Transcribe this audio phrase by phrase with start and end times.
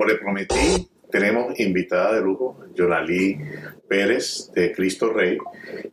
[0.00, 0.89] como le prometí, tenemos
[1.62, 3.38] invitada de lujo, Yonalí
[3.90, 5.36] Pérez de Cristo Rey,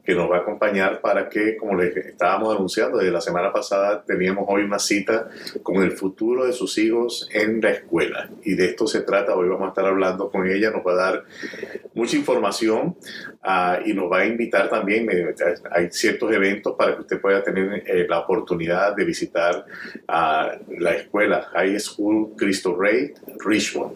[0.05, 4.03] que nos va a acompañar para que, como les estábamos anunciando desde la semana pasada,
[4.05, 5.27] teníamos hoy una cita
[5.63, 8.29] con el futuro de sus hijos en la escuela.
[8.43, 10.95] Y de esto se trata, hoy vamos a estar hablando con ella, nos va a
[10.95, 11.23] dar
[11.95, 12.95] mucha información
[13.43, 15.33] uh, y nos va a invitar también, eh,
[15.71, 19.65] hay ciertos eventos para que usted pueda tener eh, la oportunidad de visitar
[20.07, 23.95] uh, la escuela High School Cristo Rey Richmond.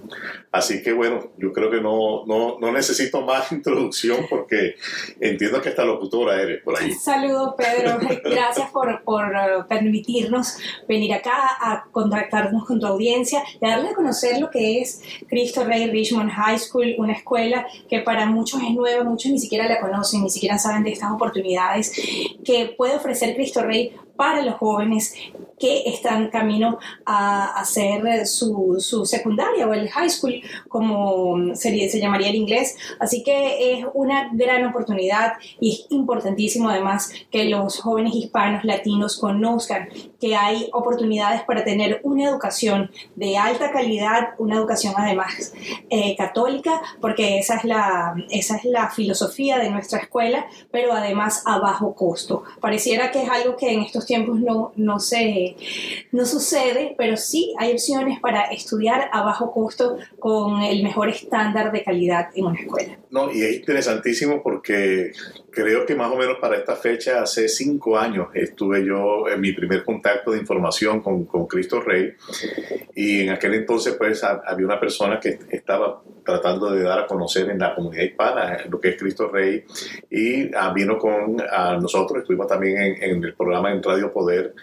[0.52, 4.76] Así que bueno, yo creo que no, no, no necesito más introducción porque
[5.20, 6.92] entiendo que esta locutora eres por ahí.
[6.94, 8.00] Saludos, Pedro.
[8.24, 13.94] Gracias por, por uh, permitirnos venir acá a contactarnos con tu audiencia y darle a
[13.94, 18.72] conocer lo que es Cristo Rey Richmond High School, una escuela que para muchos es
[18.72, 21.92] nueva, muchos ni siquiera la conocen, ni siquiera saben de estas oportunidades
[22.44, 25.16] que puede ofrecer Cristo Rey para los jóvenes
[25.58, 26.78] que están camino
[27.08, 32.78] a hacer su, su, secundaria o el high school, como sería, se llamaría el inglés.
[33.00, 39.18] Así que es una gran oportunidad y es importantísimo además que los jóvenes hispanos latinos
[39.20, 39.90] conozcan
[40.22, 45.54] que hay oportunidades para tener una educación de alta calidad, una educación además
[45.90, 51.42] eh, católica, porque esa es, la, esa es la filosofía de nuestra escuela, pero además
[51.46, 52.44] a bajo costo.
[52.60, 55.56] Pareciera que es algo que en estos tiempos no, no, se,
[56.12, 61.72] no sucede, pero sí hay opciones para estudiar a bajo costo con el mejor estándar
[61.72, 63.00] de calidad en una escuela.
[63.10, 65.12] No, y es interesantísimo porque
[65.50, 69.52] creo que más o menos para esta fecha, hace cinco años, estuve yo en mi
[69.52, 72.14] primer contacto de información con, con Cristo Rey.
[72.96, 77.50] Y en aquel entonces pues había una persona que estaba tratando de dar a conocer
[77.50, 79.64] en la comunidad hispana lo que es Cristo Rey.
[80.10, 84.54] Y ah, vino con a nosotros, estuvimos también en, en el programa en Radio Poder.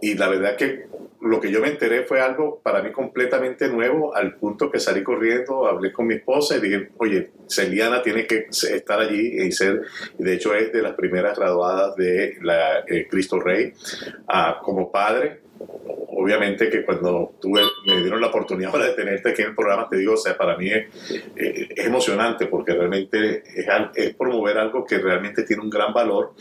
[0.00, 0.86] Y la verdad que
[1.20, 5.02] lo que yo me enteré fue algo para mí completamente nuevo, al punto que salí
[5.02, 9.82] corriendo, hablé con mi esposa y dije, oye, Celiana tiene que estar allí y ser,
[10.18, 13.72] de hecho es de las primeras graduadas de la eh, Cristo Rey
[14.28, 15.45] uh, como padre
[16.26, 19.98] obviamente que cuando tuve, me dieron la oportunidad de tenerte aquí en el programa, te
[19.98, 20.86] digo, o sea, para mí es,
[21.36, 26.34] eh, es emocionante porque realmente es, es, promover algo que realmente tiene un gran valor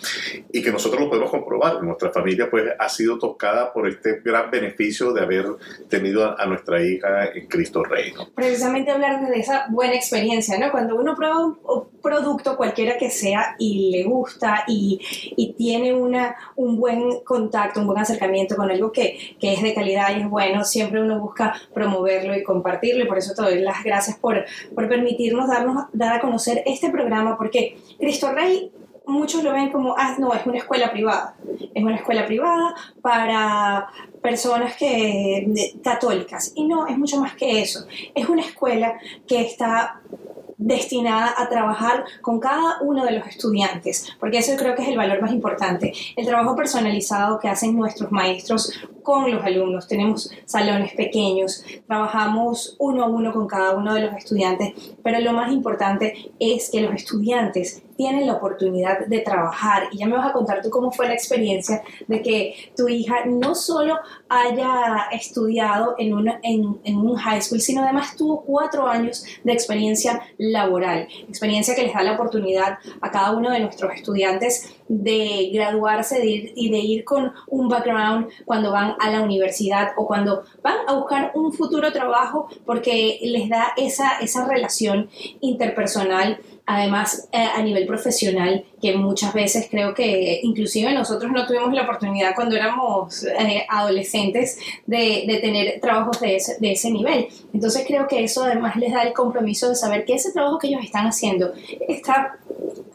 [0.51, 1.83] y que nosotros lo podemos comprobar.
[1.83, 5.45] Nuestra familia pues ha sido tocada por este gran beneficio de haber
[5.89, 8.13] tenido a, nuestra hija en Cristo Rey.
[8.33, 10.71] Precisamente hablar de esa buena experiencia, ¿no?
[10.71, 11.57] Cuando uno prueba un
[12.01, 14.99] producto, cualquiera que sea, y le gusta y,
[15.35, 19.04] y tiene una, un buen contacto, un buen acercamiento con algo que,
[19.39, 23.17] que es de calidad y es bueno, siempre uno busca promoverlo y compartirlo y por
[23.17, 27.77] eso te doy las gracias por, por permitirnos darnos, dar a conocer este programa porque
[27.99, 28.71] Cristo Rey
[29.07, 31.35] muchos lo ven como, ah, no, es una escuela privada.
[31.73, 33.88] Es una escuela privada para
[34.21, 36.51] personas que, católicas.
[36.55, 37.85] Y no, es mucho más que eso.
[38.13, 40.01] Es una escuela que está
[40.57, 44.97] destinada a trabajar con cada uno de los estudiantes, porque eso creo que es el
[44.97, 45.93] valor más importante.
[46.16, 48.71] El trabajo personalizado que hacen nuestros maestros
[49.03, 49.88] con los alumnos.
[49.88, 54.73] Tenemos salones pequeños, trabajamos uno a uno con cada uno de los estudiantes,
[55.03, 59.83] pero lo más importante es que los estudiantes tienen la oportunidad de trabajar.
[59.91, 63.25] Y ya me vas a contar tú cómo fue la experiencia de que tu hija
[63.25, 63.97] no solo
[64.29, 69.53] haya estudiado en, una, en, en, un high school, sino además tuvo cuatro años de
[69.53, 75.50] experiencia laboral, experiencia que les da la oportunidad a cada uno de nuestros estudiantes de
[75.53, 80.78] graduarse y de ir con un background cuando van a la universidad o cuando van
[80.88, 85.09] a buscar un futuro trabajo porque les da esa, esa relación
[85.41, 91.73] interpersonal además eh, a nivel profesional, que muchas veces creo que inclusive nosotros no tuvimos
[91.73, 97.27] la oportunidad cuando éramos eh, adolescentes de, de, tener trabajos de ese, de ese nivel.
[97.53, 100.67] Entonces creo que eso además les da el compromiso de saber que ese trabajo que
[100.67, 101.53] ellos están haciendo
[101.87, 102.40] está,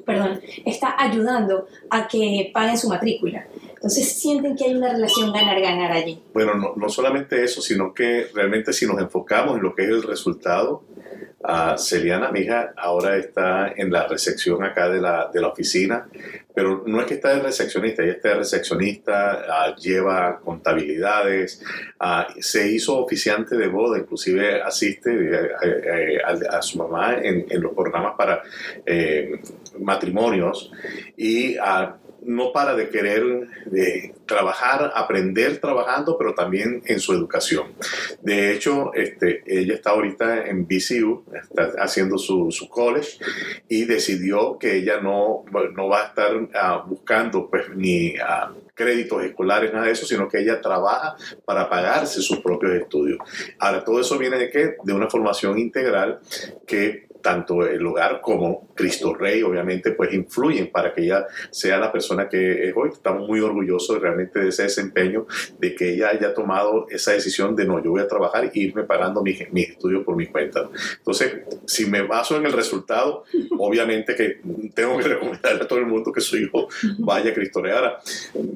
[0.04, 3.46] perdón, está ayudando a que paguen su matrícula.
[3.74, 6.20] Entonces sienten que hay una relación ganar-ganar allí.
[6.34, 9.88] Bueno, no, no solamente eso, sino que realmente si nos enfocamos en lo que es
[9.88, 10.82] el resultado,
[11.78, 16.06] Celiana, mi hija, ahora está en la recepción acá de la, de la oficina,
[16.54, 21.62] pero no es que está de recepcionista, ella está de recepcionista, uh, lleva contabilidades,
[22.00, 26.18] uh, se hizo oficiante de boda, inclusive asiste eh, eh,
[26.50, 28.42] a, su mamá en, los programas para
[28.84, 29.40] eh,
[29.78, 30.70] matrimonios
[31.16, 31.56] y
[32.22, 33.22] no para de querer
[33.66, 37.72] de trabajar, aprender trabajando, pero también en su educación.
[38.22, 43.18] De hecho, este, ella está ahorita en BCU, está haciendo su, su college
[43.68, 45.44] y decidió que ella no,
[45.74, 50.28] no va a estar uh, buscando pues ni uh, créditos escolares, nada de eso, sino
[50.28, 53.18] que ella trabaja para pagarse sus propios estudios.
[53.58, 54.76] Ahora, todo eso viene de qué?
[54.82, 56.20] De una formación integral
[56.66, 61.92] que tanto el hogar como Cristo Rey, obviamente, pues influyen para que ella sea la
[61.92, 62.90] persona que es hoy.
[62.92, 65.26] Estamos muy orgullosos realmente de ese desempeño,
[65.58, 68.84] de que ella haya tomado esa decisión de no, yo voy a trabajar e irme
[68.84, 70.68] pagando mis, estudios por mi cuenta.
[70.98, 73.24] Entonces, si me baso en el resultado,
[73.58, 74.40] obviamente que
[74.74, 76.68] tengo que recomendarle a todo el mundo que su hijo
[76.98, 77.72] vaya a Cristo Rey.
[77.72, 78.00] Ahora,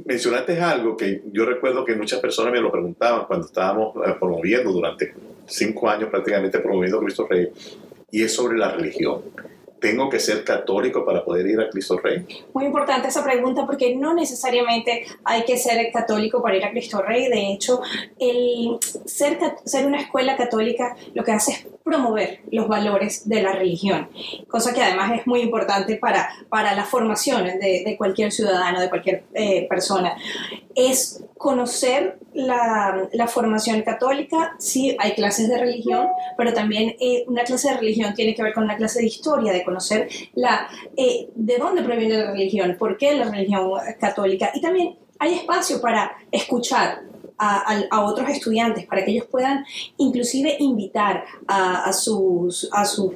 [0.04, 4.72] mencionaste algo que yo recuerdo que muchas personas me lo preguntaban cuando estábamos eh, promoviendo
[4.72, 5.14] durante
[5.46, 7.50] cinco años prácticamente promoviendo Cristo Rey
[8.14, 9.22] y es sobre la religión.
[9.80, 12.26] ¿Tengo que ser católico para poder ir a Cristo Rey?
[12.54, 17.02] Muy importante esa pregunta porque no necesariamente hay que ser católico para ir a Cristo
[17.02, 17.28] Rey.
[17.28, 17.80] De hecho,
[18.18, 23.52] el ser, ser una escuela católica lo que hace es promover los valores de la
[23.52, 24.08] religión,
[24.48, 28.88] cosa que además es muy importante para, para la formación de, de cualquier ciudadano, de
[28.88, 30.16] cualquier eh, persona.
[30.74, 37.44] Es conocer la, la, formación católica, sí, hay clases de religión, pero también eh, una
[37.44, 41.28] clase de religión tiene que ver con una clase de historia, de conocer la, eh,
[41.34, 46.16] de dónde proviene la religión, por qué la religión católica, y también hay espacio para
[46.30, 47.02] escuchar
[47.36, 49.64] a, otros estudiantes para que ellos puedan
[49.96, 53.12] inclusive invitar a, sus, a, sus,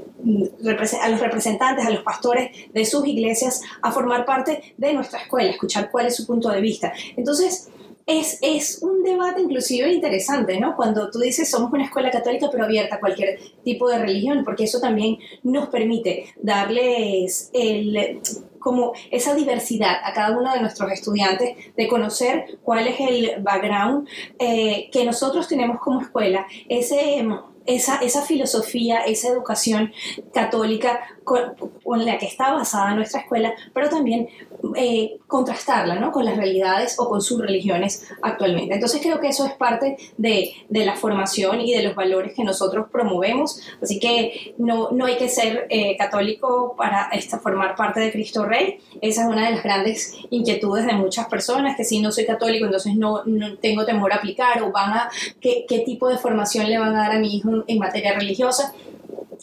[1.00, 5.50] a los representantes, a los pastores de sus iglesias a formar parte de nuestra escuela,
[5.50, 6.92] escuchar cuál es su punto de vista.
[7.16, 7.70] Entonces,
[8.08, 10.74] es, es, un debate inclusive interesante, ¿no?
[10.74, 14.64] Cuando tú dices somos una escuela católica pero abierta a cualquier tipo de religión, porque
[14.64, 18.22] eso también nos permite darles el,
[18.58, 24.08] como esa diversidad a cada uno de nuestros estudiantes, de conocer cuál es el background
[24.38, 27.22] eh, que nosotros tenemos como escuela, ese,
[27.68, 29.92] esa, esa filosofía, esa educación
[30.32, 31.54] católica con,
[31.84, 34.28] con, la que está basada nuestra escuela, pero también
[34.74, 36.10] eh, contrastarla ¿no?
[36.10, 38.74] con las realidades o con sus religiones actualmente.
[38.74, 42.42] Entonces creo que eso es parte de, de la formación y de los valores que
[42.42, 48.00] nosotros promovemos, así que no, no hay que ser eh, católico para esta, formar parte
[48.00, 48.80] de Cristo Rey.
[49.02, 52.64] Esa es una de las grandes inquietudes de muchas personas, que si no soy católico
[52.64, 56.70] entonces no, no tengo temor a aplicar o van a, ¿qué, ¿qué tipo de formación
[56.70, 58.72] le van a dar a mi hijo en materia religiosa?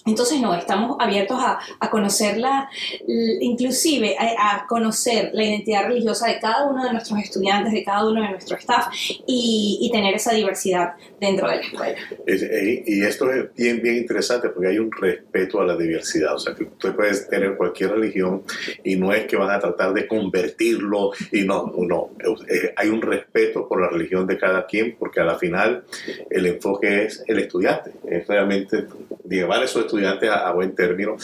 [0.05, 2.69] Entonces, no, estamos abiertos a, a conocerla,
[3.41, 8.21] inclusive a, conocer la identidad religiosa de cada uno de nuestros estudiantes, de cada uno
[8.21, 8.93] de nuestro staff
[9.25, 11.97] y, y tener esa diversidad dentro de la escuela.
[12.85, 16.35] y esto es bien, bien interesante porque hay un respeto a la diversidad.
[16.35, 18.43] O sea, que usted puede tener cualquier religión
[18.83, 22.11] y no es que van a tratar de convertirlo y no, no.
[22.75, 25.83] Hay un respeto por la religión de cada quien porque a la final
[26.29, 28.85] el enfoque es el estudiante, es realmente
[29.27, 31.15] llevar a esos estudiantes a, buen término.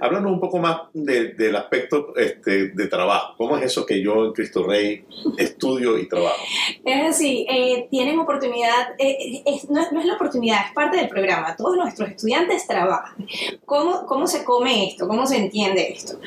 [0.00, 3.34] Háblanos un poco más del aspecto este, de trabajo.
[3.36, 5.04] ¿Cómo es eso que yo en Cristo Rey
[5.36, 6.42] estudio y trabajo?
[6.84, 11.56] Es así, eh, tienen oportunidad, eh, no, es la oportunidad, es parte del programa.
[11.56, 13.26] Todos nuestros estudiantes trabajan.
[13.64, 15.08] ¿Cómo, ¿Cómo se come esto?
[15.08, 16.18] ¿Cómo se entiende esto?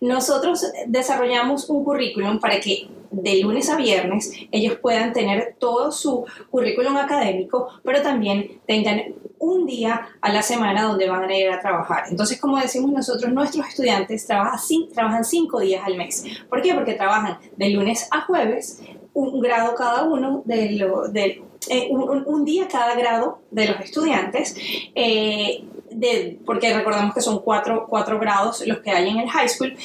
[0.00, 6.24] Nosotros desarrollamos un currículum para que de lunes a viernes ellos puedan tener todo su
[6.50, 11.60] currículum académico, pero también tengan un día a la semana donde van a ir a
[11.60, 12.04] trabajar.
[12.08, 16.24] Entonces, como decimos nosotros, nuestros estudiantes trabajan, cinco días al mes.
[16.48, 16.72] ¿Por qué?
[16.74, 18.80] Porque trabajan de lunes a jueves,
[19.14, 24.56] un grado cada uno de, lo, de eh, un, día cada grado de los estudiantes.
[24.94, 25.64] Eh,
[25.94, 29.76] de, porque recordamos que son cuatro, cuatro, grados los que hay en el high school,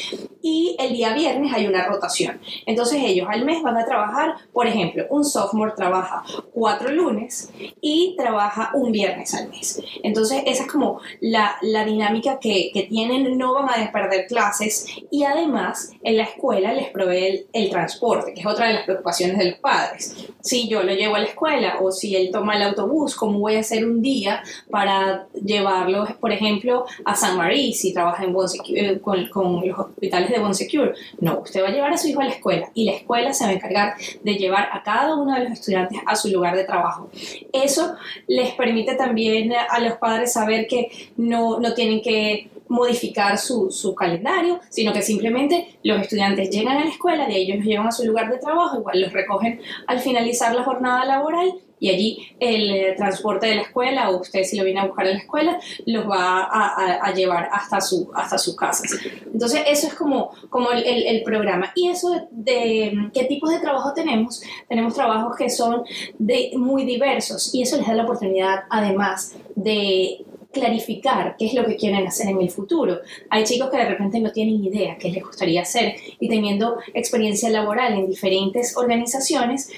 [0.42, 2.40] y el día viernes hay una rotación.
[2.66, 8.16] Entonces ellos al mes van a trabajar, por ejemplo, un sophomore trabaja cuatro lunes y
[8.18, 9.82] trabaja un viernes al mes.
[10.04, 14.88] Entonces esa es como la, la dinámica que, que, tienen, no van a perder clases
[15.12, 18.86] y además en la escuela les provee el, el transporte, que es otra de las
[18.86, 20.16] preocupaciones de los padres.
[20.42, 23.56] Si yo lo llevo a la escuela o si él toma el autobús, ¿cómo voy
[23.56, 28.36] a hacer un día para llevarlo, por ejemplo, a San Marie si trabaja en
[28.76, 30.94] eh, con, con los hospitales de Secure.
[31.20, 33.44] No, usted va a llevar a su hijo a la escuela y la escuela se
[33.44, 36.64] va a encargar de llevar a cada uno de los estudiantes a su lugar de
[36.64, 37.10] trabajo.
[37.52, 37.96] Eso
[38.28, 43.96] les permite también a los padres saber que no, no tienen que modificar su, su,
[43.96, 47.92] calendario, sino que simplemente los estudiantes llegan a la escuela, de ellos los llevan a
[47.92, 52.72] su lugar de trabajo, igual los recogen al finalizar la jornada laboral y allí el
[52.72, 55.60] eh, transporte de la escuela o usted si lo viene a buscar en la escuela
[55.86, 58.92] los va a, llevar hasta, su, hasta sus casas.
[59.32, 61.72] Entonces eso es como, como el, el, programa.
[61.76, 65.84] Y eso de, de, qué tipos de trabajo tenemos, tenemos trabajos que son
[66.18, 70.26] de, muy diversos y eso les da la oportunidad además de
[70.60, 73.00] clarificar qué es lo que quieren hacer en el futuro.
[73.30, 77.50] Hay chicos que de repente no tienen idea qué les gustaría hacer y teniendo experiencia
[77.50, 79.70] laboral en diferentes organizaciones,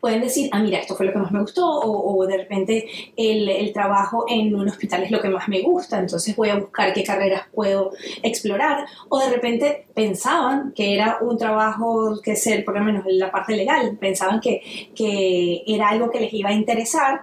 [0.00, 3.48] pueden decir, ah, mira, esto fue lo que más me gustó, o, de repente el,
[3.48, 6.92] el, trabajo en un hospital es lo que más me gusta, entonces voy a buscar
[6.92, 7.92] qué carreras puedo
[8.22, 13.18] explorar, o de repente pensaban que era un trabajo que ser, por lo menos en
[13.18, 14.62] la parte legal, pensaban que,
[14.94, 17.22] que era algo que les iba a interesar,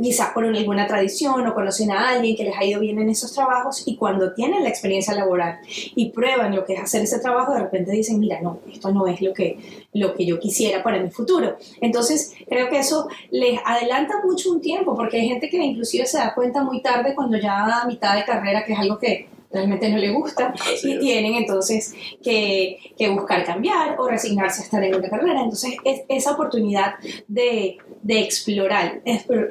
[0.00, 3.32] quizás por alguna tradición o conocen a alguien que les ha ido bien en esos
[3.32, 7.52] trabajos y cuando tienen la experiencia laboral y prueban lo que es hacer ese trabajo,
[7.52, 11.00] de repente dicen, mira, no, esto no es lo que, lo que yo quisiera para
[11.00, 11.56] mi futuro.
[11.80, 16.18] Entonces, creo que eso les adelanta mucho un tiempo porque hay gente que inclusive se
[16.18, 19.88] da cuenta muy tarde cuando ya a mitad de carrera, que es algo que realmente
[19.88, 24.94] no le gusta y tienen entonces que, que, buscar cambiar o resignarse a estar en
[24.94, 25.40] una carrera.
[25.40, 26.94] Entonces, es esa oportunidad
[27.26, 29.00] de, de explorar,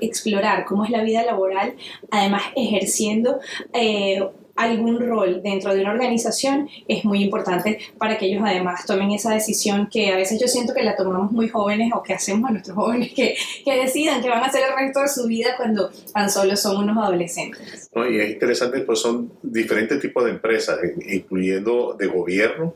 [0.01, 1.75] explorar cómo es la vida laboral,
[2.11, 3.39] además ejerciendo
[3.73, 4.23] eh,
[4.55, 9.33] algún rol dentro de una organización es muy importante para que ellos además tomen esa
[9.33, 12.53] decisión que a veces yo siento que la tomamos muy jóvenes o que hacemos a
[12.53, 15.89] nuestros jóvenes que, que decidan que van a hacer el resto de su vida cuando
[16.13, 17.89] tan solo son unos adolescentes.
[17.93, 22.73] No, y es interesante, pues son diferentes tipos de empresas, incluyendo de gobierno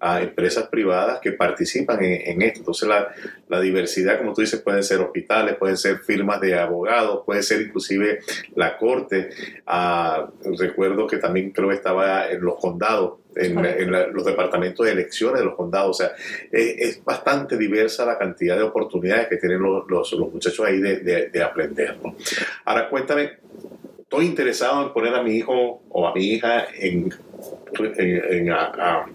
[0.00, 2.60] a empresas privadas que participan en, esto.
[2.60, 3.08] Entonces la,
[3.48, 7.62] la, diversidad, como tú dices, pueden ser hospitales, pueden ser firmas de abogados, puede ser
[7.62, 8.20] inclusive
[8.54, 9.30] la corte.
[9.66, 10.28] Ah,
[10.58, 15.46] recuerdo que también creo que estaba en los condados, en, los departamentos de elecciones de
[15.46, 15.90] los condados.
[15.90, 16.12] O sea,
[16.50, 21.42] es, bastante diversa la cantidad de oportunidades que tienen los, los, muchachos ahí de, de,
[21.42, 21.98] aprender.
[22.64, 23.32] Ahora, cuéntame,
[24.14, 27.12] estoy interesado en poner a mi hijo o a mi hija en,
[27.96, 29.06] en, a,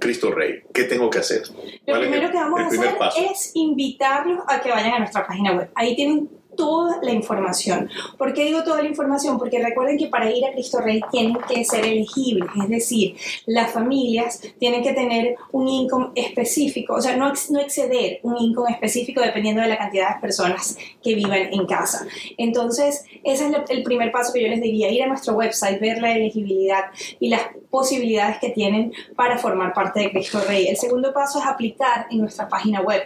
[0.00, 0.62] Cristo Rey.
[0.72, 1.42] ¿Qué tengo que hacer?
[1.86, 5.68] Lo primero que vamos a hacer es invitarlos a que vayan a nuestra página web.
[5.74, 7.88] Ahí tienen toda la información.
[8.18, 9.38] ¿Por qué digo toda la información?
[9.38, 13.70] Porque recuerden que para ir a Cristo Rey tienen que ser elegibles, es decir, las
[13.70, 19.20] familias tienen que tener un income específico, o sea, no, no exceder un income específico
[19.20, 22.04] dependiendo de la cantidad de personas que vivan en casa.
[22.36, 26.02] Entonces, ese es el primer paso que yo les diría, ir a nuestro website, ver
[26.02, 26.86] la elegibilidad
[27.20, 30.68] y las posibilidades que tienen para formar parte de Cristo Rey.
[30.68, 33.02] El segundo paso es aplicar en nuestra página web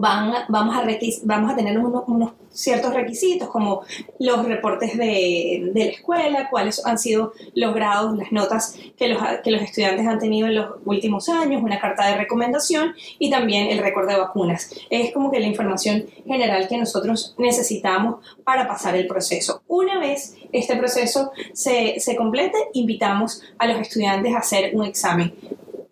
[0.00, 0.86] van, vamos, a
[1.24, 3.82] vamos a tener unos, ciertos requisitos como
[4.18, 9.22] los reportes de, de, la escuela, cuáles han sido los grados, las notas que los,
[9.44, 13.68] que los estudiantes han tenido en los últimos años, una carta de recomendación y también
[13.68, 14.70] el récord de vacunas.
[14.88, 19.62] Es como que la información general que nosotros necesitamos para pasar el proceso.
[19.66, 25.34] Una vez este proceso se, se complete, invitamos a los estudiantes a hacer un examen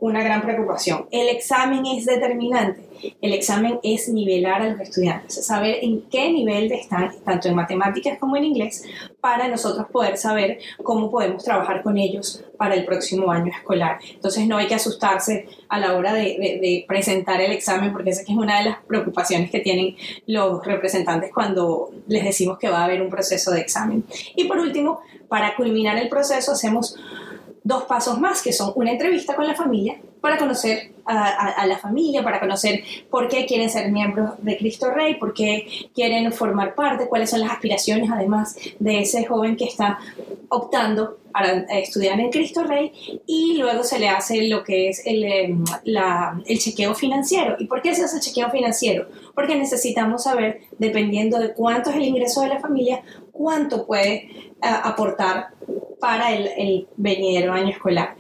[0.05, 1.07] una gran preocupación.
[1.11, 2.83] El examen es determinante.
[3.23, 8.19] El examen es nivelar a los estudiantes, saber en qué nivel están, tanto en matemáticas
[8.19, 8.85] como en inglés,
[9.21, 13.99] para nosotros poder saber cómo podemos trabajar con ellos para el próximo año escolar.
[14.13, 18.29] Entonces no hay que asustarse a la hora de, presentar el examen, porque esa es
[18.29, 19.97] una de las preocupaciones que tienen
[20.27, 24.05] los representantes cuando les decimos que va a haber un proceso de examen.
[24.37, 26.97] Y por último, para culminar el proceso hacemos
[27.65, 32.23] dos pasos más, que son una entrevista con la familia para conocer a, la familia,
[32.23, 37.09] para conocer por qué quieren ser miembros de Cristo Rey, por qué quieren formar parte,
[37.09, 39.99] cuáles son las aspiraciones además de ese joven que está
[40.49, 42.93] optando para estudiar en Cristo Rey
[43.27, 45.65] y luego se le hace lo que es el, em,
[46.47, 47.57] el chequeo financiero.
[47.59, 49.09] ¿Y por qué se hace el chequeo financiero?
[49.35, 53.03] Porque necesitamos saber, dependiendo de cuánto es el ingreso de la familia,
[53.33, 55.49] cuánto puede eh, aportar
[56.05, 58.15] para el, el venidero año escolar.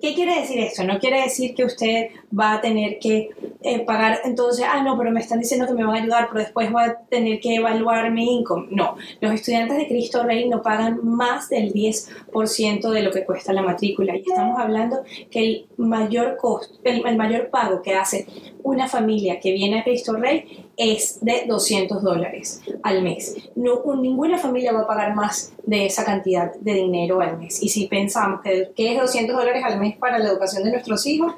[0.00, 0.82] ¿Qué quiere decir esto?
[0.84, 3.28] No quiere decir que usted va a tener que
[3.62, 6.44] eh, pagar, entonces, ah, no, pero me están diciendo que me van a ayudar, pero
[6.44, 8.68] después va a tener que evaluar mi income.
[8.70, 13.52] No, los estudiantes de Cristo Rey no pagan más del 10% de lo que cuesta
[13.52, 14.16] la matrícula.
[14.16, 18.26] Y estamos hablando que el mayor costo, el, el mayor pago que hace
[18.62, 23.36] una familia que viene a Cristo Rey es de 200 dólares al mes.
[23.56, 27.62] No, ninguna familia va a pagar más de esa cantidad de dinero al mes.
[27.62, 31.04] Y si pensamos que, que es 200 dólares al mes para la educación de nuestros
[31.06, 31.34] hijos,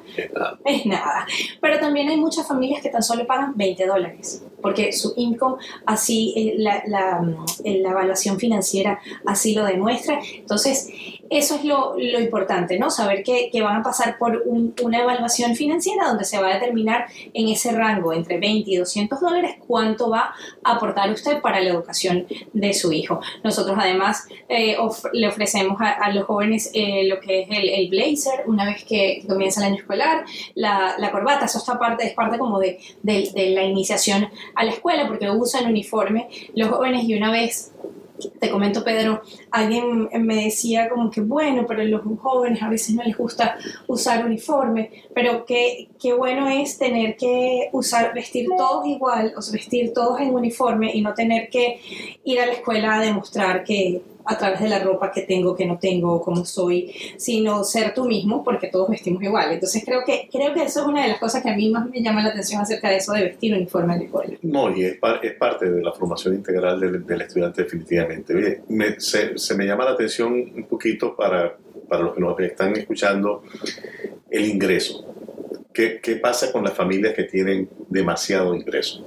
[0.65, 1.25] es nada.
[1.59, 6.33] Pero también hay muchas familias que tan solo pagan 20 dólares, porque su income, así,
[6.37, 10.19] eh, la, la, eh, la evaluación financiera así lo demuestra.
[10.35, 10.89] Entonces,
[11.31, 12.91] eso es lo, lo importante, ¿no?
[12.91, 17.47] Saber que, van a pasar por una evaluación financiera donde se va a determinar en
[17.47, 20.33] ese rango entre 20 y 200 dólares cuánto va
[20.63, 23.21] a aportar usted para la educación de su hijo.
[23.45, 24.75] Nosotros además eh,
[25.13, 29.61] le ofrecemos a, los jóvenes eh, lo que es el, blazer una vez que comienza
[29.61, 33.51] el año escolar, la, la corbata, eso está parte, es parte como de, de, de
[33.51, 37.71] la iniciación a la escuela porque usan uniforme los jóvenes y una vez
[38.29, 43.03] te comento, Pedro, alguien me decía como que, bueno, pero los jóvenes a veces no
[43.03, 49.33] les gusta usar uniforme, pero qué, qué bueno es tener que usar, vestir todos igual,
[49.37, 51.79] o vestir todos en uniforme y no tener que
[52.23, 55.65] ir a la escuela a demostrar que, a través de la ropa que tengo, que
[55.65, 59.51] no tengo, cómo soy, sino ser tú mismo, porque todos vestimos igual.
[59.51, 61.89] Entonces creo que, creo que eso es una de las cosas que a mí más
[61.89, 64.37] me llama la atención acerca de eso de vestir uniforme la escuela.
[64.41, 68.63] No, y es, es parte de la formación integral del, del estudiante definitivamente.
[68.67, 71.55] me, se, se, me llama la atención un poquito para,
[71.87, 73.43] para los que nos están escuchando
[74.29, 75.05] el ingreso.
[75.73, 79.05] ¿Qué, ¿Qué pasa con las familias que tienen demasiado ingreso?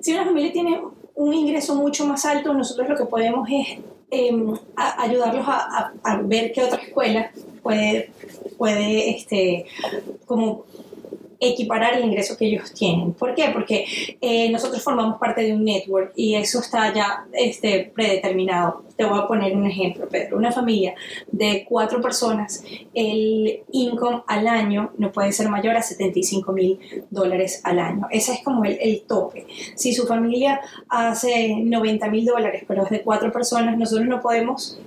[0.00, 0.80] Si una familia tiene
[1.14, 3.78] un ingreso mucho más alto, nosotros lo que podemos es
[4.10, 7.30] Em, ayudarlos a, ver qué otra escuela
[7.62, 8.10] puede,
[8.56, 9.66] puede este,
[10.24, 10.64] como
[11.40, 13.12] equiparar el ingreso que ellos tienen.
[13.12, 13.50] ¿Por qué?
[13.52, 13.86] Porque
[14.20, 18.84] eh, nosotros formamos parte de un network y eso está ya este, predeterminado.
[18.96, 20.36] Te voy a poner un ejemplo, Pedro.
[20.36, 20.94] Una familia
[21.30, 26.78] de cuatro personas, el income al año no puede ser mayor a 75 mil
[27.10, 28.08] dólares al año.
[28.10, 29.46] Ese es como el, el tope.
[29.76, 34.80] Si su familia hace 90 mil dólares, pero es de cuatro personas, nosotros no podemos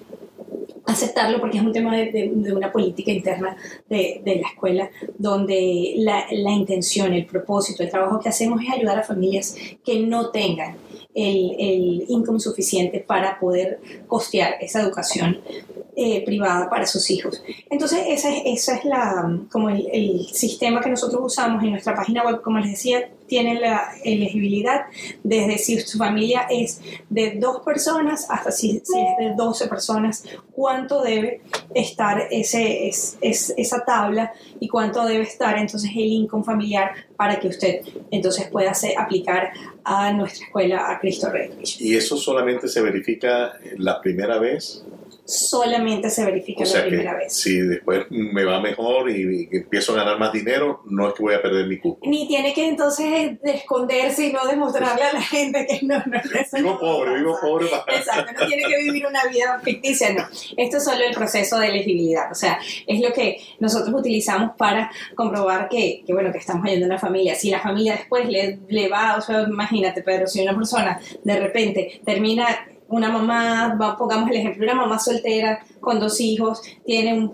[0.91, 3.55] aceptarlo porque es un tema de, una política interna
[3.89, 8.99] de, la escuela donde la, la, intención, el propósito, el trabajo que hacemos es ayudar
[8.99, 10.77] a familias que no tengan
[11.13, 15.39] el, el income suficiente para poder costear esa educación
[15.95, 17.43] eh, privada para sus hijos.
[17.69, 22.23] Entonces, ese, esa es la, como el, el, sistema que nosotros usamos en nuestra página
[22.23, 24.87] web, como les decía, tiene la elegibilidad
[25.23, 31.01] desde si su familia es de dos personas hasta si, es de 12 personas, cuánto
[31.01, 31.39] debe
[31.73, 37.47] estar ese, es, esa tabla y cuánto debe estar entonces el income familiar para que
[37.47, 39.53] usted entonces pueda hacer, aplicar
[39.85, 41.51] a nuestra escuela a Cristo Rey.
[41.79, 44.83] ¿Y eso solamente se verifica la primera vez?
[45.31, 47.33] Solamente se verifica O sea la primera vez.
[47.33, 51.23] si después me va mejor y, y empiezo a ganar más dinero, no es que
[51.23, 52.05] voy a perder mi cupo.
[52.07, 56.57] Ni tiene que entonces esconderse y no demostrarle a la gente que no, no, eso
[56.57, 57.67] Vivo no pobre, vivo pobre.
[57.87, 60.23] Exacto, no tiene que vivir una vida ficticia, no.
[60.57, 64.91] Esto es solo el proceso de elegibilidad, o sea, es lo que nosotros utilizamos para
[65.15, 67.35] comprobar que, que, bueno, que estamos ayudando a una familia.
[67.35, 71.39] Si la familia después le, le va, o sea, imagínate, Pedro, si una persona de
[71.39, 77.31] repente termina una mamá, pongamos el ejemplo, una mamá soltera con dos hijos, tiene un,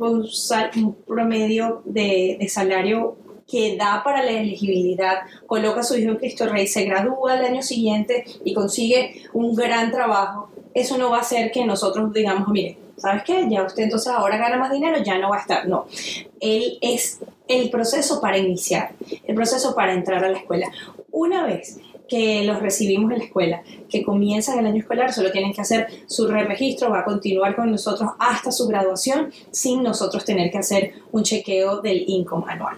[1.05, 3.17] promedio de, de salario
[3.47, 7.45] que da para la elegibilidad, coloca a su hijo en Cristo Rey, se gradúa al
[7.45, 12.49] año siguiente y consigue un gran trabajo, eso no va a hacer que nosotros digamos,
[12.49, 13.47] mire, ¿sabes qué?
[13.49, 15.67] Ya usted entonces ahora gana más dinero, ya no va a estar.
[15.67, 15.85] No,
[16.39, 18.91] él es el proceso para iniciar,
[19.25, 20.67] el proceso para entrar a la escuela.
[21.11, 25.53] Una vez que los recibimos en la escuela, que comienzan el año escolar, solo tienen
[25.53, 30.51] que hacer su re-registro, va a continuar con nosotros hasta su graduación sin nosotros tener
[30.51, 32.75] que hacer un chequeo del income anual.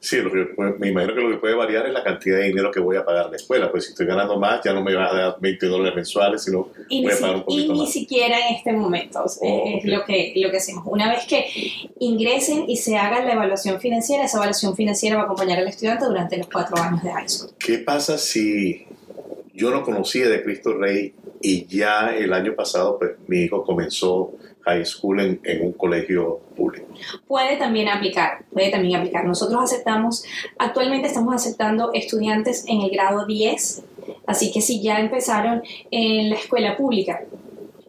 [0.00, 2.70] Sí, lo que me imagino que lo que puede variar es la cantidad de dinero
[2.70, 3.70] que voy a pagar a la escuela.
[3.70, 6.68] Pues si estoy ganando más, ya no me va a dar 20 dólares mensuales, sino
[6.88, 7.92] Y, voy ni, a pagar un si- y poquito ni más.
[7.92, 9.90] siquiera en este momento sea, Oh, es ok.
[9.90, 10.84] lo que, lo que hacemos.
[10.86, 11.46] Una vez que
[11.98, 16.04] ingresen y se haga la evaluación financiera, esa evaluación financiera va a acompañar al estudiante
[16.04, 17.50] durante los cuatro años de high school.
[17.58, 18.69] ¿Qué pasa si
[19.54, 24.32] yo no conocía de Cristo Rey y ya el año pasado pues mi hijo comenzó
[24.62, 26.86] high school en, en un colegio público?
[27.26, 29.24] puede también aplicar, puede también aplicar.
[29.24, 30.24] Nosotros aceptamos,
[30.58, 33.82] actualmente estamos aceptando estudiantes en el grado 10,
[34.26, 37.22] así que si ya empezaron en la escuela pública,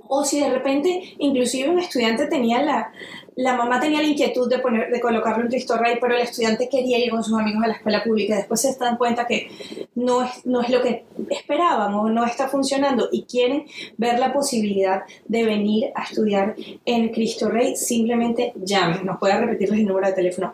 [0.08, 2.92] o si de repente inclusive un estudiante tenía la,
[3.36, 6.70] la mamá tenía la inquietud de, poner, de colocarlo en Cristo Rey, pero el estudiante
[6.70, 9.50] quería ir con sus amigos a la escuela pública, después se dan cuenta que
[9.96, 13.66] no es, no es lo que esperaban o no está funcionando y quieren
[13.98, 19.06] ver la posibilidad de venir a estudiar en Cristo Rey, simplemente llamen.
[19.06, 20.52] Nos puede repetirles el número de teléfono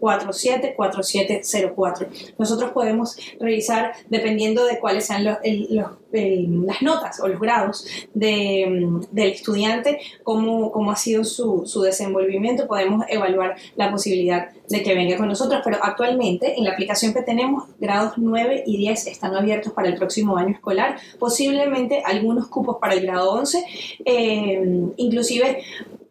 [0.00, 2.34] 804-447-4704.
[2.38, 5.40] Nosotros podemos revisar, dependiendo de cuáles sean las
[6.82, 12.66] notas o los grados de, mm, del estudiante, cómo, cómo ha sido su, su desenvolvimiento,
[12.66, 17.22] podemos evaluar la posibilidad de que venga con nosotros, pero actualmente en la aplicación que
[17.22, 22.76] tenemos, grados 9 y 10 están abiertos para el próximo año escolar, posiblemente algunos cupos
[22.80, 23.64] para el grado 11,
[24.04, 24.62] eh,
[24.96, 25.62] inclusive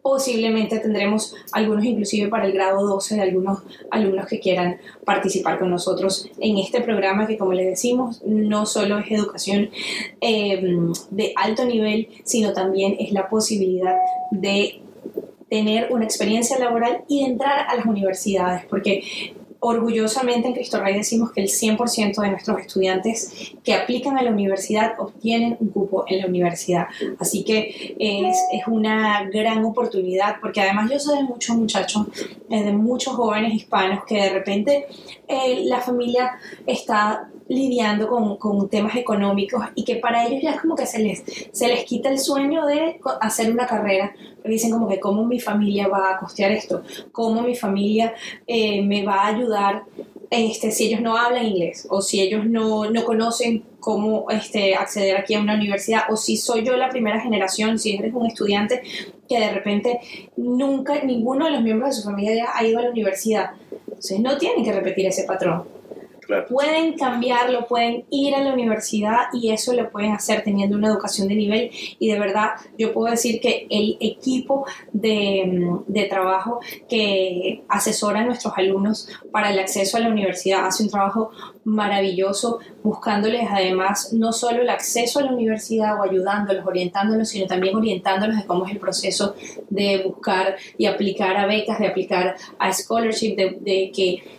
[0.02, 3.60] posiblemente tendremos algunos inclusive para el grado 12 de algunos
[3.92, 9.00] alumnos que quieran participar con nosotros en este programa que como les decimos no solo
[9.00, 9.70] es educación
[10.22, 10.62] eh,
[11.10, 13.98] de alto nivel sino también es la posibilidad
[14.32, 14.82] de
[15.50, 19.04] tener una experiencia laboral y de entrar a las universidades porque
[19.62, 24.32] orgullosamente en Cristo Rey decimos que el 100% de nuestros estudiantes que aplican a la
[24.32, 26.88] universidad obtienen un cupo en la universidad.
[27.19, 32.08] Así que es, es una gran oportunidad, porque además yo sé de muchos muchachos,
[32.50, 34.88] eh, de muchos jóvenes hispanos que de repente
[35.28, 40.62] eh, la familia está lidiando con, con, temas económicos y que para ellos ya es
[40.62, 44.72] como que se les, se les quita el sueño de hacer una carrera, porque dicen
[44.72, 48.14] como que cómo mi familia va a costear esto, cómo mi familia
[48.48, 49.84] eh, me va a ayudar
[50.30, 55.18] este, si ellos no hablan inglés o si ellos no, no conocen cómo este, acceder
[55.18, 58.84] aquí a una universidad o si soy yo la primera generación, si eres un estudiante
[59.28, 60.00] que de repente
[60.38, 63.52] nunca, ninguno de los miembros de su familia ha ido a la universidad.
[63.88, 65.79] Entonces no tienen que repetir ese patrón.
[66.48, 71.28] Pueden cambiarlo, pueden ir a la universidad y eso lo pueden hacer teniendo una educación
[71.28, 71.72] de nivel.
[71.98, 78.26] Y de verdad, yo puedo decir que el equipo de, de, trabajo que asesora a
[78.26, 81.32] nuestros alumnos para el acceso a la universidad hace un trabajo
[81.63, 87.76] maravilloso, buscándoles además no solo el acceso a la universidad o ayudándolos, orientándolos, sino también
[87.76, 89.36] orientándolos de cómo es el proceso
[89.70, 94.38] de buscar y aplicar a becas, de aplicar a scholarship, de, de que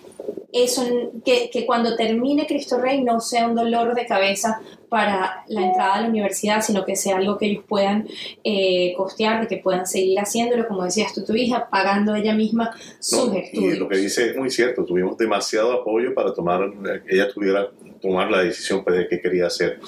[0.53, 0.85] eso,
[1.25, 5.95] que, que, cuando termine Cristo Rey no sea un dolor de cabeza para la entrada
[5.95, 8.09] a la universidad, sino que sea algo que ellos puedan
[8.43, 12.73] eh, costear, de que puedan seguir haciéndolo, como decías tú, tu hija, pagando ella misma
[12.99, 13.77] sus no, estudios.
[13.77, 16.73] Y lo que dice es muy cierto, tuvimos demasiado apoyo para tomar,
[17.09, 17.71] ella tuviera
[18.03, 19.79] tomar la decisión pues, de qué quería hacer.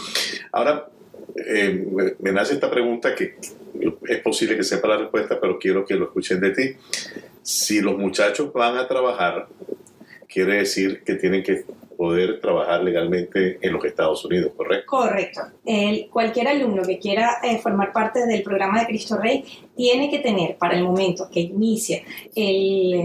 [0.53, 0.89] Ahora,
[1.37, 3.37] eh, me, me nace esta pregunta que
[4.07, 6.77] es posible que sepa la respuesta, pero quiero que lo escuchen de ti.
[7.43, 9.49] Si los muchachos van a trabajar,
[10.33, 11.65] quiere decir que tienen que
[11.97, 14.87] poder trabajar legalmente en los Estados Unidos, ¿correcto?
[14.89, 15.41] Correcto.
[15.65, 19.45] El, cualquier alumno que quiera eh, formar parte del programa de Cristo Rey
[19.77, 22.03] tiene que tener para el momento que inicia
[22.35, 23.01] el,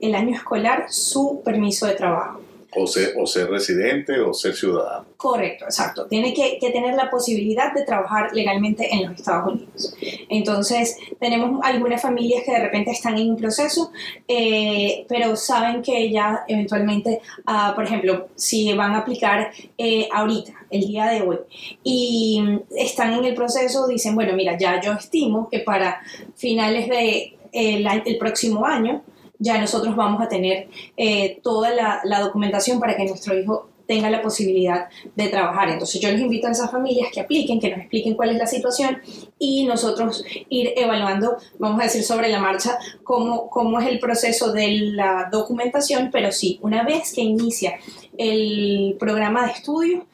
[0.00, 2.40] el año escolar su permiso de trabajo.
[2.76, 5.06] O ser, o ser residente o ser ciudadano.
[5.16, 6.06] Correcto, exacto.
[6.06, 9.96] Tiene que, que, tener la posibilidad de trabajar legalmente en los Estados Unidos.
[10.28, 13.90] Entonces, tenemos algunas familias que de repente están en un proceso,
[14.28, 20.52] eh, pero saben que ya eventualmente, uh, por ejemplo, si van a aplicar eh, ahorita,
[20.70, 21.38] el día de hoy,
[21.82, 22.42] y
[22.76, 26.00] están en el proceso, dicen, bueno, mira, ya yo estimo que para
[26.36, 29.02] finales de el, el próximo año,
[29.40, 34.22] ya nosotros vamos a tener eh, toda la, documentación para que nuestro hijo tenga la
[34.22, 35.68] posibilidad de trabajar.
[35.70, 38.46] Entonces yo les invito a esas familias que apliquen, que nos expliquen cuál es la
[38.46, 38.98] situación
[39.36, 44.52] y nosotros ir evaluando, vamos a decir sobre la marcha, cómo, cómo es el proceso
[44.52, 47.78] de la documentación, pero sí, una vez que inicia
[48.16, 50.06] el programa de estudio,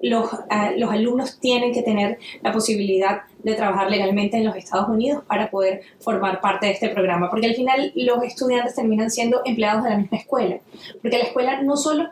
[0.00, 4.88] los, uh, los alumnos tienen que tener la posibilidad de trabajar legalmente en los Estados
[4.88, 9.42] Unidos para poder formar parte de este programa, porque al final los estudiantes terminan siendo
[9.44, 10.58] empleados de la misma escuela,
[11.00, 12.08] porque la escuela no solo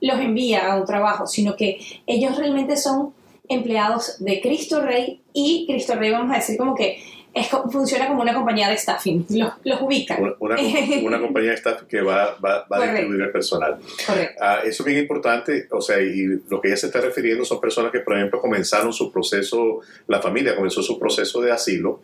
[0.00, 3.14] los envía a un trabajo, sino que ellos realmente son
[3.48, 6.98] empleados de Cristo Rey y Cristo Rey, vamos a decir como que
[7.34, 10.22] es, funciona como una compañía de staffing, los, los ubican.
[10.22, 10.56] Una, una,
[11.02, 13.78] una, compañía de staffing que va, va, va a distribuir el personal.
[14.06, 14.42] Correcto.
[14.42, 17.60] Uh, eso es bien importante, o sea, y lo que ella se está refiriendo son
[17.60, 22.00] personas que, por ejemplo, comenzaron su proceso, la familia comenzó su proceso de asilo,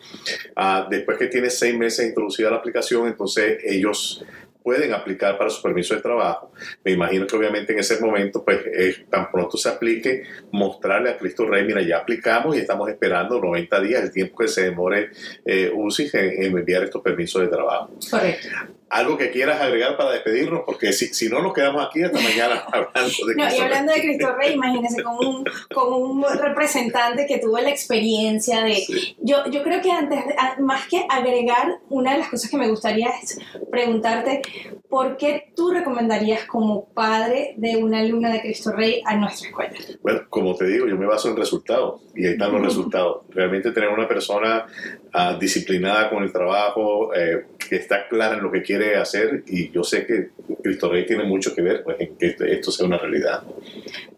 [0.56, 4.24] uh, después que tiene seis meses introducida la aplicación, entonces ellos
[4.62, 6.52] pueden aplicar para su permiso de trabajo.
[6.84, 11.18] Me imagino que obviamente en ese momento, pues eh, tan pronto se aplique, mostrarle a
[11.18, 15.10] Cristo Rey, mira, ya aplicamos y estamos esperando 90 días, el tiempo que se demore
[15.44, 17.90] eh, UCI en, en, enviar estos permisos de trabajo.
[18.10, 18.48] Correcto.
[18.90, 22.64] Algo que quieras agregar para despedirnos, porque si, si no nos quedamos aquí hasta mañana
[22.72, 27.38] hablando de No, y hablando de Cristo Rey, imagínense con un, con un representante que
[27.38, 28.74] tuvo la experiencia de...
[28.74, 29.16] Sí.
[29.20, 30.18] Yo, yo creo que antes,
[30.58, 33.38] más que agregar, una de las cosas que me gustaría es
[33.70, 34.42] preguntarte,
[34.88, 39.72] ¿por qué tú recomendarías como padre de una alumna de Cristo Rey a nuestra escuela?
[40.02, 43.22] Bueno, como te digo, yo me baso en resultados y ahí están los resultados.
[43.30, 44.66] Realmente tener una persona
[45.14, 49.70] uh, disciplinada con el trabajo, eh, que está clara en lo que quiere hacer y
[49.70, 50.30] yo sé que
[50.62, 53.42] Cristo Rey tiene mucho que ver pues, en que esto sea una realidad.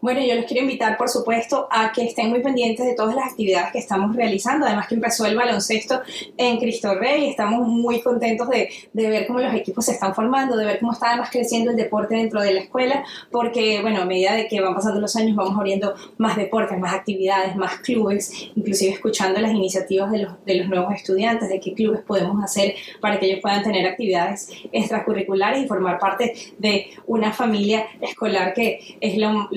[0.01, 3.31] Bueno, yo les quiero invitar, por supuesto, a que estén muy pendientes de todas las
[3.31, 4.65] actividades que estamos realizando.
[4.65, 6.01] Además que empezó el baloncesto
[6.37, 7.29] en Cristo Rey.
[7.29, 10.91] Estamos muy contentos de, de ver cómo los equipos se están formando, de ver cómo
[10.91, 14.59] está además creciendo el deporte dentro de la escuela, porque, bueno, a medida de que
[14.59, 19.51] van pasando los años vamos abriendo más deportes, más actividades, más clubes, inclusive escuchando las
[19.51, 23.39] iniciativas de los, de los nuevos estudiantes, de qué clubes podemos hacer para que ellos
[23.41, 29.49] puedan tener actividades extracurriculares y formar parte de una familia escolar que es lo,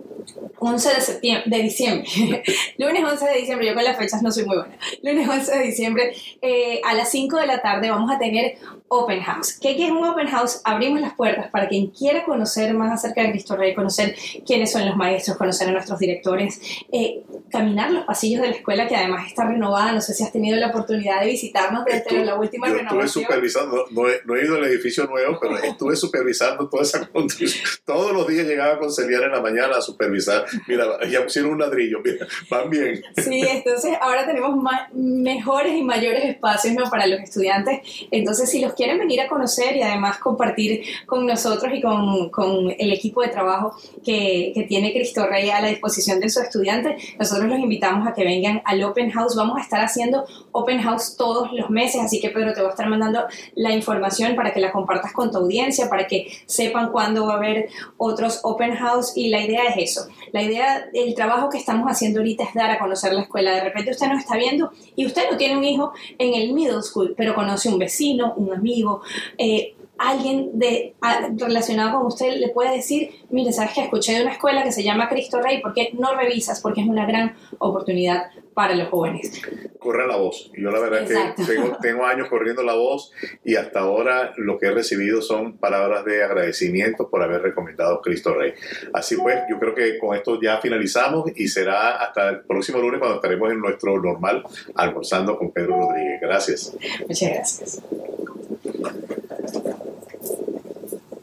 [0.59, 2.07] 11 de, septiembre, de diciembre,
[2.77, 5.63] lunes 11 de diciembre, yo con las fechas no soy muy buena, lunes 11 de
[5.63, 8.57] diciembre eh, a las 5 de la tarde vamos a tener
[8.89, 9.57] Open House.
[9.61, 10.61] ¿Qué, ¿Qué, es un Open House?
[10.63, 14.85] Abrimos las puertas para quien quiera conocer más acerca de Cristo Rey, conocer quiénes son
[14.85, 16.61] los maestros, conocer a nuestros directores,
[16.91, 19.91] eh, caminar los pasillos de la escuela que además está renovada.
[19.91, 23.05] No sé si has tenido la oportunidad de visitarnos desde la última yo renovación.
[23.05, 27.05] Estuve supervisando, no he, no he, ido al edificio nuevo, pero estuve supervisando toda esa
[27.11, 27.65] construcción.
[27.83, 30.45] Todos los días llegaba con Celia en la mañana a supervisar.
[30.67, 33.01] Mira, ya pusieron un ladrillo, mira, van bien.
[33.17, 37.81] Sí, entonces ahora tenemos más, mejores y mayores espacios para los estudiantes.
[38.11, 42.71] Entonces, si los quieren venir a conocer y además compartir con nosotros y con, con
[42.77, 47.15] el equipo de trabajo que, que, tiene Cristo Rey a la disposición de sus estudiantes,
[47.17, 49.35] nosotros los invitamos a que vengan al Open House.
[49.35, 52.71] Vamos a estar haciendo Open House todos los meses, así que Pedro te va a
[52.71, 53.25] estar mandando
[53.55, 57.37] la información para que la compartas con tu audiencia, para que sepan cuándo va a
[57.37, 60.07] haber otros Open House y la idea es eso.
[60.31, 63.53] La idea, el trabajo que estamos haciendo ahorita es dar a conocer la escuela.
[63.53, 66.81] De repente usted nos está viendo y usted no tiene un hijo en el middle
[66.81, 69.01] school, pero conoce un vecino, un amigo,
[69.37, 74.21] eh, alguien de, a, relacionado con usted le puede decir, mire, sabes que escuché de
[74.23, 76.61] una escuela que se llama Cristo Rey, ¿por qué no revisas?
[76.61, 79.39] Porque es una gran oportunidad para los jóvenes.
[79.77, 80.51] Corre la voz.
[80.57, 81.43] Yo la verdad Exacto.
[81.45, 83.11] que tengo, tengo, años corriendo la voz
[83.43, 88.33] y hasta ahora lo que he recibido son palabras de agradecimiento por haber recomendado Cristo
[88.33, 88.53] Rey.
[88.93, 92.99] Así pues, yo creo que con esto ya finalizamos y será hasta el próximo lunes
[92.99, 96.19] cuando estaremos en nuestro normal almorzando con Pedro Rodríguez.
[96.19, 96.75] Gracias.
[97.07, 97.81] Muchas gracias.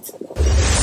[0.04, 0.73] Thank you.